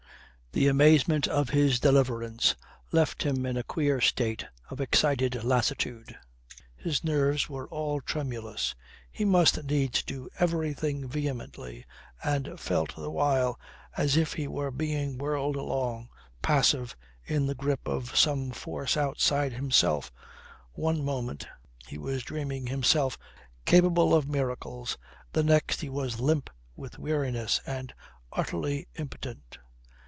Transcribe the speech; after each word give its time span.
The 0.53 0.67
amazement 0.67 1.29
of 1.29 1.51
his 1.51 1.79
deliverance 1.79 2.57
left 2.91 3.23
him 3.23 3.45
in 3.45 3.55
a 3.55 3.63
queer 3.63 4.01
state 4.01 4.45
of 4.69 4.81
excited 4.81 5.45
lassitude. 5.45 6.13
His 6.75 7.05
nerves 7.05 7.49
were 7.49 7.69
all 7.69 8.01
tremulous, 8.01 8.75
he 9.09 9.23
must 9.23 9.63
needs 9.63 10.03
do 10.03 10.27
everything 10.39 11.07
vehemently, 11.07 11.85
and 12.21 12.59
felt 12.59 12.93
the 12.97 13.09
while 13.09 13.57
as 13.95 14.17
if 14.17 14.33
he 14.33 14.45
were 14.45 14.71
being 14.71 15.17
whirled 15.17 15.55
along, 15.55 16.09
passive, 16.41 16.97
in 17.23 17.45
the 17.45 17.55
grip 17.55 17.87
of 17.87 18.17
some 18.17 18.51
force 18.51 18.97
outside 18.97 19.53
himself 19.53 20.11
One 20.73 21.01
moment 21.01 21.47
he 21.87 21.97
was 21.97 22.23
dreaming 22.23 22.67
himself 22.67 23.17
capable 23.63 24.13
of 24.13 24.27
miracles, 24.27 24.97
the 25.31 25.43
next 25.43 25.79
he 25.79 25.87
was 25.87 26.19
limp 26.19 26.49
with 26.75 26.99
weariness 26.99 27.61
and 27.65 27.93
utterly 28.33 28.89
impotent. 28.95 29.57